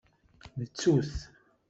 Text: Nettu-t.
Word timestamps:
Nettu-t. 0.59 1.11